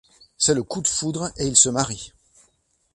[0.35, 2.11] C'est le coup de foudre et ils se marient.